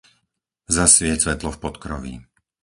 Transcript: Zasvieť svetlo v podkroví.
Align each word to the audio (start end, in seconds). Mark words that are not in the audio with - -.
Zasvieť 0.75 1.17
svetlo 1.29 1.49
v 1.53 1.61
podkroví. 1.65 2.13